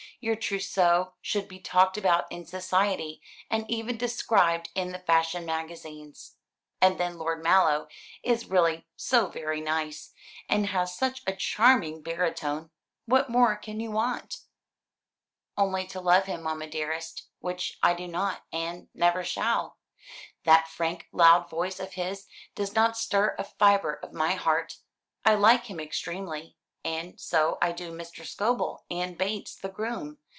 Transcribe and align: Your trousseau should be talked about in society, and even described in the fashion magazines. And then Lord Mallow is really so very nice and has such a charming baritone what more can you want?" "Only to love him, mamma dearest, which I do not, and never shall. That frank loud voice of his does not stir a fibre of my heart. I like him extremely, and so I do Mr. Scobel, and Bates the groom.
Your 0.23 0.35
trousseau 0.35 1.13
should 1.19 1.47
be 1.47 1.59
talked 1.59 1.97
about 1.97 2.31
in 2.31 2.45
society, 2.45 3.23
and 3.49 3.65
even 3.67 3.97
described 3.97 4.69
in 4.75 4.91
the 4.91 4.99
fashion 4.99 5.47
magazines. 5.47 6.35
And 6.79 6.99
then 6.99 7.17
Lord 7.17 7.41
Mallow 7.41 7.87
is 8.21 8.45
really 8.45 8.85
so 8.95 9.29
very 9.29 9.61
nice 9.61 10.13
and 10.47 10.67
has 10.67 10.95
such 10.95 11.23
a 11.25 11.35
charming 11.35 12.03
baritone 12.03 12.69
what 13.07 13.31
more 13.31 13.55
can 13.55 13.79
you 13.79 13.89
want?" 13.89 14.41
"Only 15.57 15.87
to 15.87 15.99
love 15.99 16.25
him, 16.25 16.43
mamma 16.43 16.67
dearest, 16.67 17.23
which 17.39 17.79
I 17.81 17.95
do 17.95 18.07
not, 18.07 18.43
and 18.53 18.89
never 18.93 19.23
shall. 19.23 19.79
That 20.43 20.67
frank 20.67 21.07
loud 21.11 21.49
voice 21.49 21.79
of 21.79 21.93
his 21.93 22.27
does 22.53 22.75
not 22.75 22.95
stir 22.95 23.35
a 23.39 23.43
fibre 23.43 23.95
of 24.03 24.13
my 24.13 24.33
heart. 24.33 24.77
I 25.25 25.33
like 25.33 25.63
him 25.65 25.79
extremely, 25.79 26.57
and 26.83 27.19
so 27.21 27.59
I 27.61 27.73
do 27.73 27.91
Mr. 27.91 28.25
Scobel, 28.25 28.85
and 28.89 29.15
Bates 29.15 29.53
the 29.53 29.69
groom. 29.69 30.17